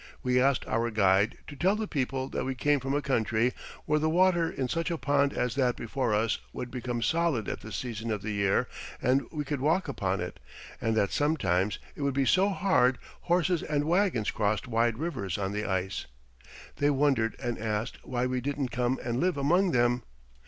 We 0.23 0.41
asked 0.41 0.65
our 0.67 0.89
guide 0.89 1.37
to 1.45 1.55
tell 1.55 1.75
the 1.75 1.87
people 1.87 2.27
that 2.29 2.43
we 2.43 2.55
came 2.55 2.79
from 2.79 2.95
a 2.95 3.03
country 3.03 3.53
where 3.85 3.99
the 3.99 4.09
water 4.09 4.49
in 4.49 4.67
such 4.67 4.89
a 4.89 4.97
pond 4.97 5.31
as 5.31 5.53
that 5.53 5.75
before 5.75 6.11
us 6.11 6.39
would 6.53 6.71
become 6.71 7.03
solid 7.03 7.47
at 7.47 7.61
this 7.61 7.75
season 7.75 8.09
of 8.09 8.23
the 8.23 8.31
year 8.31 8.67
and 8.99 9.27
we 9.31 9.45
could 9.45 9.61
walk 9.61 9.87
upon 9.87 10.19
it 10.19 10.39
and 10.81 10.97
that 10.97 11.11
sometimes 11.11 11.77
it 11.95 12.01
would 12.01 12.15
be 12.15 12.25
so 12.25 12.49
hard 12.49 12.97
horses 13.29 13.61
and 13.61 13.83
wagons 13.83 14.31
crossed 14.31 14.67
wide 14.67 14.97
rivers 14.97 15.37
on 15.37 15.51
the 15.51 15.65
ice. 15.69 16.07
They 16.77 16.89
wondered 16.89 17.35
and 17.39 17.59
asked 17.59 17.99
why 18.03 18.25
we 18.25 18.41
didn't 18.41 18.69
come 18.69 18.97
and 19.03 19.19
live 19.19 19.37
among 19.37 19.69
them. 19.69 20.01